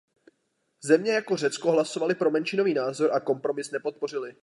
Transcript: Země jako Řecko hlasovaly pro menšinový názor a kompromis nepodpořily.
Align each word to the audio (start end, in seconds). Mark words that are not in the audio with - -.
Země 0.83 1.11
jako 1.11 1.37
Řecko 1.37 1.71
hlasovaly 1.71 2.15
pro 2.15 2.31
menšinový 2.31 2.73
názor 2.73 3.13
a 3.13 3.19
kompromis 3.19 3.71
nepodpořily. 3.71 4.35